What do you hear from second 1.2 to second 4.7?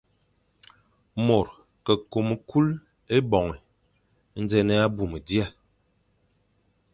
Môr ke kôm kul ébôñe, nzè